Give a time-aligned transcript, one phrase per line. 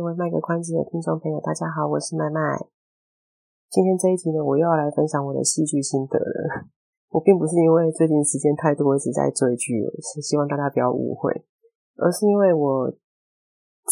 [0.00, 2.56] 各位卖个关子的听众朋友，大家好，我是麦麦。
[3.68, 6.72] 今天这一集呢，我又要来分享我的戏剧心得了。
[7.10, 11.44] 我并不是因为最近时间太多一直在追剧，是希望大家不要误会，
[11.98, 12.90] 而是因为我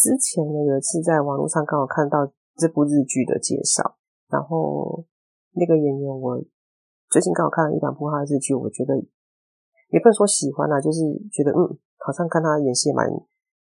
[0.01, 2.25] 之前呢有一次在网络上刚好看到
[2.57, 3.99] 这部日剧的介绍，
[4.29, 5.05] 然后
[5.53, 6.41] 那个演员我
[7.11, 8.97] 最近刚好看了一两部他的日剧，我觉得
[9.93, 13.07] 也不能说喜欢啦，就是觉得嗯，好像看他演戏蛮。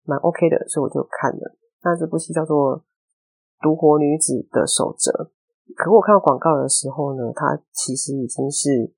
[0.09, 1.57] 蛮 OK 的，所以我就看了。
[1.87, 2.81] 那这部戏叫做
[3.63, 5.13] 《独活女子的守则》。
[5.77, 8.93] 可我看到广告的时候呢，它其实已经是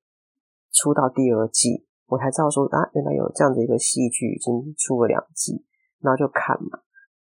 [0.72, 5.62] 出到第二季，我才知道说啊，原来有这样的一个戏剧已经出了两季，
[6.00, 6.80] 然后就看嘛。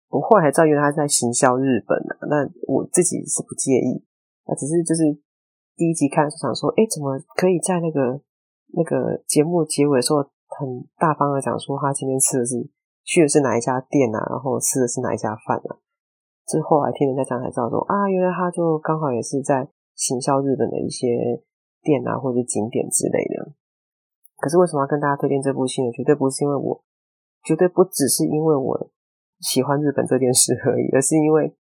[0.10, 2.28] 我后来才知道，原来他是在行销日本啊。
[2.28, 4.04] 那我自己是不介意，
[4.46, 5.16] 那只是就是
[5.78, 8.20] 第一集看的时候想说，哎，怎么可以在那个
[8.76, 10.20] 那个节目结尾的时候
[10.60, 12.70] 很大方的讲说他今天吃的是。
[13.04, 14.20] 去的是哪一家店啊？
[14.30, 15.78] 然后吃的是哪一家饭啊？
[16.48, 21.40] 之后来听人家讲才知道说啊，原来他就刚好也是在行销日本的一些
[21.82, 23.54] 店啊，或者景点之类的。
[24.40, 25.92] 可是为什么要跟大家推荐这部戏呢？
[25.92, 26.84] 绝对不是因为我，
[27.44, 28.90] 绝对不只是因为我
[29.40, 31.56] 喜欢日本这件事而已，而是因为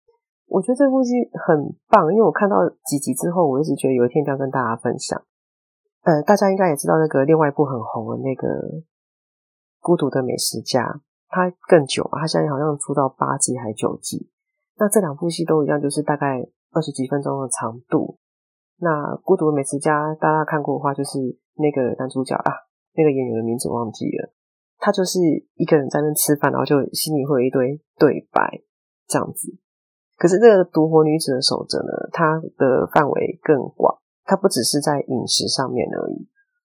[0.47, 1.11] 我觉得这部戏
[1.47, 2.11] 很棒。
[2.13, 5.21] 因为我看到几集之后，我一直觉得有一天一定要跟大家分享。
[6.03, 8.47] 呃，大家应该也知道那个另外一部很红的那个
[9.81, 10.83] 《孤独的美食家》。
[11.29, 14.29] 它更久，它现在好像出到八季还是九季。
[14.77, 16.41] 那这两部戏都一样，就是大概
[16.71, 18.17] 二十几分钟的长度。
[18.79, 21.19] 那《孤独的美食家》大家看过的话，就是
[21.55, 22.51] 那个男主角啊，
[22.95, 24.33] 那个演员的名字忘记了。
[24.79, 25.19] 他就是
[25.55, 28.61] 一个人在那吃饭，然后就心里会有一堆对白
[29.05, 29.51] 这样子。
[30.17, 36.27] 可是这个《独活女子的守则》呢，它的范围更广，它不只是在饮食上面而已。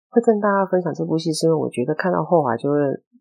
[0.10, 2.80] 会跟大家分享这部戏，是因为我觉得看到后来就会。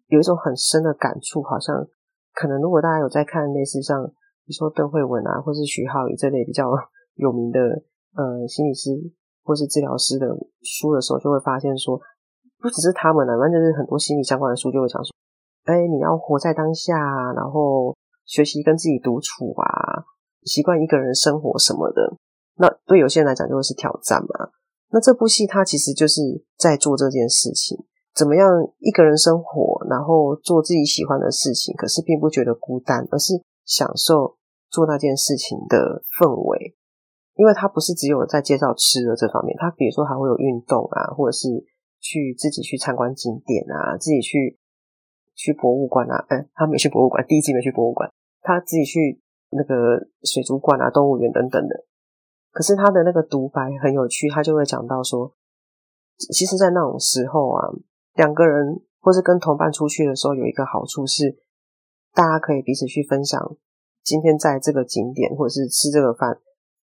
[0.08, 1.86] 有一种很深的感触，好像
[2.34, 4.04] 可能如果大家有在看类似像
[4.44, 6.64] 比如说邓惠文啊，或是徐浩宇这类比较
[7.14, 7.60] 有名的
[8.16, 8.90] 呃心理师
[9.44, 10.26] 或是治疗师的
[10.62, 12.00] 书的时候，就会发现说，
[12.58, 15.10] 不只是他们啊，反正就是很多心理相关的书就会讲说，
[15.64, 16.96] 哎，你要活在当下，
[17.34, 20.04] 然后学习跟自己独处啊，
[20.44, 22.16] 习惯一个人生活什么的。
[22.56, 24.50] 那对有些人来讲就会是挑战嘛。
[24.90, 27.76] 那这部戏它其实就是在做这件事情。
[28.18, 33.34] 怎么样一个人生活，然后做自己喜欢的事情，可是并不觉得孤单，而是
[33.64, 34.34] 享受
[34.68, 36.74] 做那件事情的氛围。
[37.36, 41.46] 因为他不是只有在介绍吃的这方面，他比如说还会有运动啊，或者是
[42.00, 44.58] 去自己去参观景点啊，自己去
[45.36, 46.26] 去博物馆啊。
[46.30, 48.10] 嗯，他没去博物馆，第一季没去博物馆，
[48.42, 51.84] 他自己去那个水族馆啊、动物园等等的。
[52.50, 55.32] 可是他的那个独白很有趣，他就会讲到说，
[56.32, 57.70] 其实，在那种时候啊。
[58.18, 61.38] 两个人或是跟同伴出去的时候，有一个好处是，
[62.12, 63.38] 大家可以彼此去分享
[64.02, 66.40] 今天在这个景点或者是吃这个饭、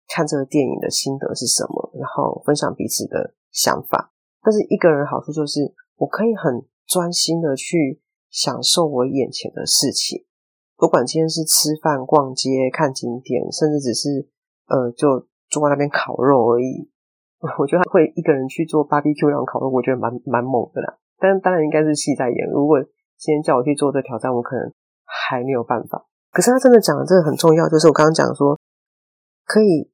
[0.06, 4.12] 看这个电影的心得是什么，然后分享彼此的想法。
[4.41, 8.00] 但是一个人好处就是，我可以很专心的去
[8.31, 10.25] 享受我眼前的事情，
[10.76, 14.28] 不管今天是吃饭、逛街、看景点，甚至只是
[14.69, 16.88] 呃就坐在那边烤肉而已。
[17.59, 20.97] 我觉得他会一个人去做 BBQ 那种烤肉，我觉得蛮蛮猛的啦。
[21.19, 22.49] 但当然应该是戏在演。
[22.53, 22.81] 如果
[23.16, 24.71] 今天叫我去做这挑战，我可能
[25.04, 26.06] 还没有办法。
[26.32, 28.59] 可是他真的讲的这个很重要，就是我刚刚讲说，
[29.47, 29.91] 可以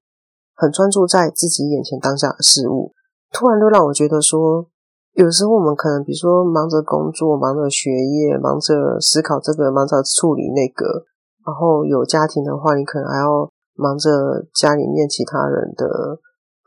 [0.55, 2.93] 很专注在自己眼前当下的事物。
[3.31, 4.67] 突然就让我觉得说，
[5.15, 11.05] 有时候我们可能比如说忙着工作、忙着学业、忙着思考这个、忙着处理那个，
[11.47, 14.11] 然后有家庭的话，你可能还要忙着
[14.53, 15.87] 家里面其他人的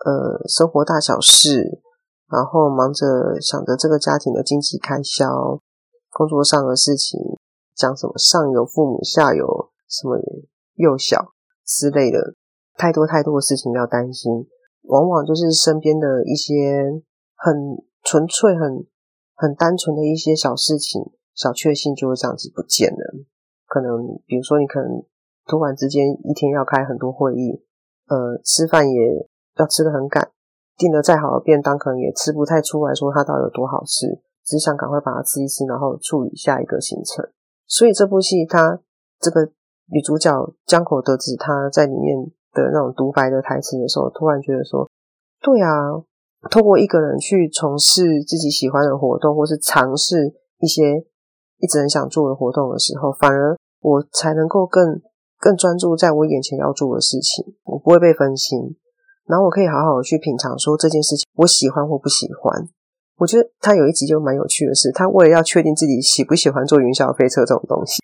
[0.06, 1.81] 呃生活大小事。
[2.36, 5.58] 然后忙着想着这个家庭的经济开销、
[6.12, 7.18] 工作上的事情，
[7.74, 10.20] 讲什么上有父母，下有什么
[10.74, 11.32] 幼小
[11.66, 12.36] 之类的，
[12.76, 14.46] 太多太多的事情要担心，
[14.84, 17.02] 往往就是身边的一些
[17.38, 17.56] 很
[18.04, 18.86] 纯粹、很
[19.36, 21.02] 很单纯的一些小事情、
[21.34, 23.24] 小确幸就会这样子不见了。
[23.66, 25.06] 可能比如说，你可能
[25.48, 27.64] 突然之间一天要开很多会议，
[28.10, 30.35] 呃，吃饭也要吃得很赶。
[30.77, 37.25] 订了再好的便当，可能也吃不太出来说它到底有多好吃，只想赶快把它吃一吃，然后处理下一个行程。
[37.68, 38.80] 所以这部戏它
[39.19, 39.51] 这个
[39.88, 40.31] 女主角
[40.66, 44.89] 江口德子她在里面的那种独白的台词的时候，突然觉得说，
[45.42, 46.04] 对啊，
[46.51, 51.06] 透过一个人去从事自己喜欢的活动，或是尝试一些
[51.57, 55.01] 一直很想做的活动的时候，反而我才能够更
[55.39, 58.75] 更专注在我眼前要做的事情，我不会被分心，
[59.27, 62.68] 然后我可以好好去品尝说这件事情我喜欢或不喜欢。
[63.18, 68.04] 我觉得他有一集就蛮有趣的是，他为了要确定自己喜不喜欢坐云霄飞车这种东西。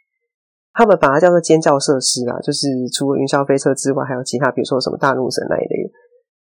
[0.73, 5.91] 他们把它叫做尖叫设施啊，就是除了云霄飞车之外，还有其他，比如说什么大怒神那一类的。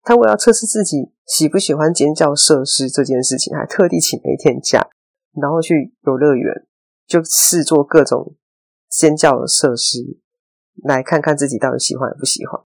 [0.02, 4.88] 他为了测试自己喜不喜欢尖叫设施这件事情，还特地请了一天假，
[5.34, 6.64] 然后去游乐园
[7.08, 8.36] 就试做各种
[8.88, 9.98] 尖叫的设施，
[10.84, 12.62] 来看看自己到底喜欢不喜欢。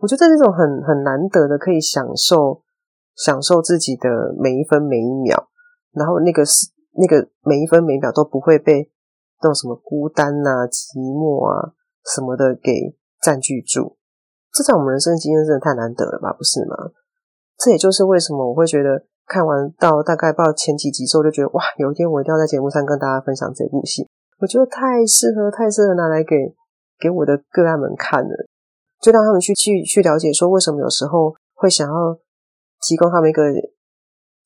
[0.00, 2.62] 我觉得这种很很难得的，可以享受
[3.14, 5.48] 享受自己的每一分每一秒，
[5.92, 6.42] 然后那个
[6.98, 8.90] 那个每一分每一秒都不会被。
[9.42, 11.72] 那种什么孤单啊、寂寞啊
[12.04, 13.96] 什么的给占据住，
[14.52, 16.30] 这在我们人生经验真的太难得了吧？
[16.36, 16.92] 不是吗？
[17.56, 24.06] 这也就是为什么我会觉得看完到大概到前几集之后，就觉得哇，有一天我一定要在节目上跟大家分享这部戏。
[24.40, 26.36] 我觉得太适合、太适合拿来给
[27.00, 28.46] 给我的个案们看了，
[29.00, 32.18] 就让他们去去去了解说，为什么有时候会想要
[32.86, 33.42] 提供他们一个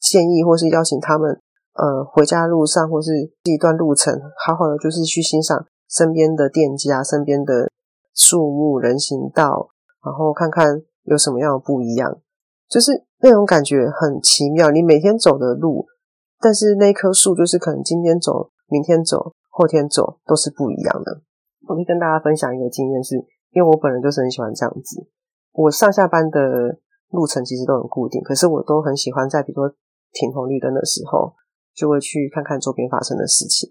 [0.00, 1.40] 建议，或是邀请他们。
[1.76, 3.10] 呃，回家路上或是
[3.42, 4.14] 一段路程，
[4.46, 7.68] 好好的就是去欣赏身边的店家、身边的
[8.14, 9.70] 树木、人行道，
[10.04, 12.20] 然后看看有什么样的不一样，
[12.68, 14.70] 就是那种感觉很奇妙。
[14.70, 15.84] 你每天走的路，
[16.38, 21.22] 但是那棵树就是可能今天走、明天走、后天走都是不一样的。
[21.66, 23.16] 我可以跟大家分享一个经验，是
[23.54, 25.08] 因为我本人就是很喜欢这样子。
[25.52, 26.78] 我上下班的
[27.10, 29.74] 路程其实都很固定，可是我都很喜欢在比如说
[30.12, 31.34] 停红绿灯的时候。
[31.74, 33.68] 就会去看看周边发生的事情。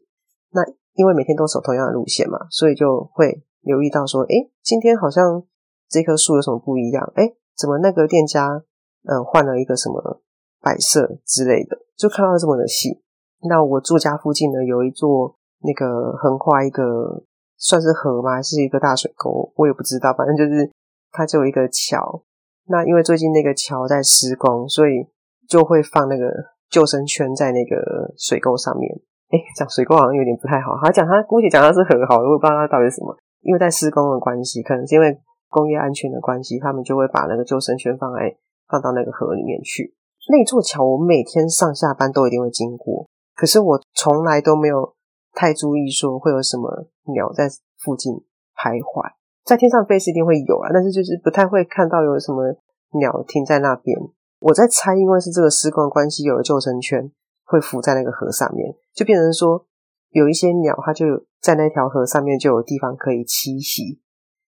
[0.51, 0.61] 那
[0.95, 5.41] 因为每天都走同样的路线嘛，所以就会留意到说，诶，今天好像
[5.87, 7.13] 这棵树有什么不一样？
[7.15, 8.61] 诶，怎么那个店家
[9.07, 10.21] 嗯换了一个什么
[10.59, 11.77] 摆设之类的？
[11.95, 13.01] 就看到这么的细。
[13.47, 17.23] 那我住家附近呢，有一座那个横跨一个
[17.63, 18.35] 算是河吗？
[18.35, 19.51] 还是一个大水沟？
[19.55, 20.69] 我也不知道，反正就是
[21.11, 22.23] 它就有一个桥。
[22.67, 25.07] 那因为最近那个桥在施工，所以
[25.47, 26.53] 就会放那个。
[26.73, 27.77] 救生圈在那个
[28.17, 28.89] 水沟上面，
[29.29, 30.73] 诶，讲水沟好像有点不太好。
[30.81, 33.15] 他讲他姑且讲他是很好的，我也不知道他到底是什么。
[33.41, 35.15] 因为在施工的关系，可能是因为
[35.49, 38.35] 工业安全的关系，他们就会把那个救生圈放在
[38.67, 39.93] 放到那个河里面去。
[40.31, 43.05] 那座桥我每天上下班都一定会经过，
[43.35, 44.95] 可是我从来都没有
[45.33, 48.13] 太注意说会有什么鸟在附近
[48.55, 49.11] 徘徊。
[49.43, 52.55] 在天上飞是一定会有啊，但是就是不太会看到有什么
[52.99, 53.97] 鸟停在那边。
[54.39, 57.11] 我在猜，因为是这个施工的关系，有了救生圈
[57.45, 59.65] 会浮在那个河上面，就变成说
[60.11, 63.99] 有一些鸟，它就在那条河上面就有地方可以栖息，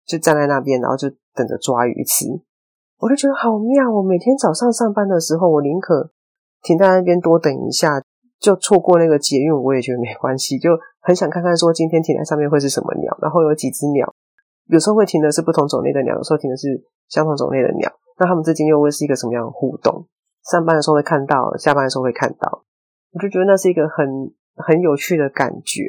[0.06, 2.26] 就站在那边，然后就等着抓鱼吃。
[3.00, 3.90] 我就觉得好妙！
[3.94, 6.12] 我每天早上上班的时候，我宁可
[6.62, 8.02] 停在那边多等一下，
[8.40, 10.58] 就错过那个捷运，我也觉得没关系。
[10.60, 14.14] 就很想看看说今天停在上面会是什么鸟，然后有几只鸟，
[14.68, 16.68] 有时候会停的是不同种类的鸟，有时候停的是
[17.08, 17.92] 相同种类的鸟。
[18.18, 20.08] 那他们之间又会是一个什么样的互动？
[20.50, 22.66] 上班的时候会看到，下班的时候会看到，
[23.14, 24.08] 我就觉得那是一个很
[24.56, 25.84] 很有趣的感觉。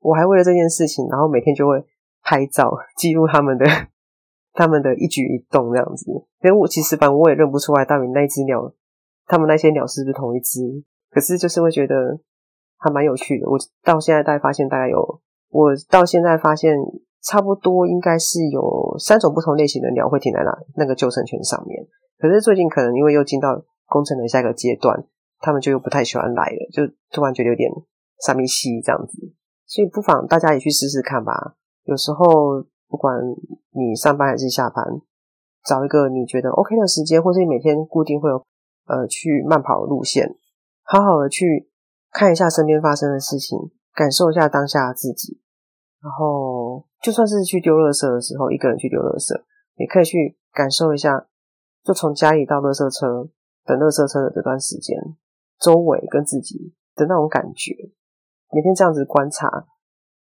[0.00, 1.84] 我还为了这件事情，然后每天就会
[2.22, 3.66] 拍照记录他们的
[4.54, 6.10] 他们的一举一动这样子。
[6.42, 8.72] 因为我其实反正我也认不出来到底那只鸟，
[9.26, 10.60] 他们那些鸟是不是同一只？
[11.10, 12.20] 可是就是会觉得
[12.78, 13.48] 还蛮有趣的。
[13.48, 15.20] 我到现在大概发现大概有，
[15.50, 16.76] 我到现在发现。
[17.20, 21.84] 差不多应该是有三种不同类型的鸟会停在那那个救生圈上面，
[22.16, 25.04] 可是最近可能因为又进到工程的下一个阶段，
[25.40, 27.68] 他们就又不太喜欢来了，就突然觉得有点
[28.24, 29.18] 傻咪西这样子，
[29.66, 31.56] 所以不妨大家也去试试看吧。
[31.82, 33.18] 有时候不管
[33.72, 34.84] 你上班还是下班，
[35.64, 38.36] 找一个你觉得 OK 的时间，或是你每天固定会有
[38.86, 40.36] 呃去慢跑的路线，
[40.84, 41.68] 好好的去
[42.10, 43.58] 看一下身边发生的事情，
[43.94, 45.40] 感受一下当下的自己。
[46.00, 49.34] 然后，就算是去丢垃圾的时候，一个人去丢垃圾，
[49.76, 51.26] 也可以去感受一下，
[51.82, 53.28] 就从家里到垃圾车，
[53.64, 54.96] 等垃圾车的这段时间，
[55.58, 57.74] 周围跟自己的那种感觉，
[58.52, 59.66] 每天这样子观察，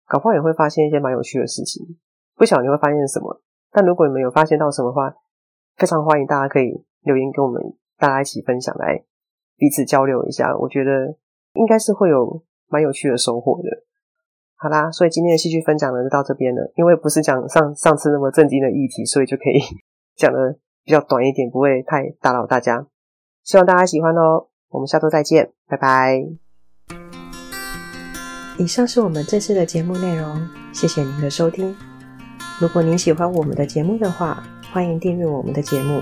[0.05, 1.97] 搞不好也会发现一些蛮有趣的事情。
[2.35, 5.13] 不晓得你会发现什么，但如果你们有发现到什么的话，
[5.75, 7.61] 非常欢迎大家可以留言跟我们
[7.97, 9.03] 大家一起分享，来
[9.57, 10.55] 彼此交流一下。
[10.55, 11.17] 我觉得
[11.53, 13.69] 应该是会有蛮有趣的收获的。
[14.55, 16.71] 好啦，所以今天的戏剧分享呢就到这边了。
[16.75, 19.59] 因为不是讲上上次那么正经的议题，所以就可以
[20.15, 22.87] 讲的比较短一点，不会太打扰大家。
[23.43, 24.47] 希望大家喜欢哦。
[24.69, 26.25] 我们下周再见，拜拜。
[28.57, 31.75] 以上是我们这次的节目内容，谢谢您的收听。
[32.59, 34.41] 如果您喜欢我们的节目的话，
[34.71, 36.01] 欢迎订阅我们的节目，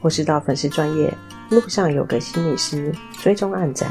[0.00, 1.12] 或是到粉丝专业
[1.50, 3.90] 路上有个心理师追踪暗赞。